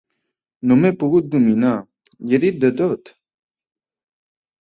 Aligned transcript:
No 0.69 0.77
m'he 0.77 0.89
pogut 1.03 1.27
dominar: 1.35 1.73
li 2.31 2.35
he 2.37 2.39
dit 2.45 2.57
de 2.63 2.71
tot! 2.81 3.13